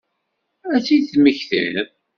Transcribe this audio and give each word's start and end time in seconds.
Ad 0.75 0.81
tt-id-temmektiḍ? 0.81 1.75